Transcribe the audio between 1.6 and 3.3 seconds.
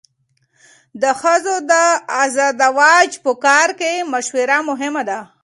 د ازدواج